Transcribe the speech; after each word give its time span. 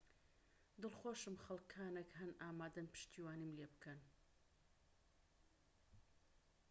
دڵخۆشم 0.85 1.35
خەلکانك 1.45 2.09
هەن 2.19 2.31
ئامادەن 2.41 2.87
پشتیوانیم 2.93 3.55
لێبکەن 3.57 3.99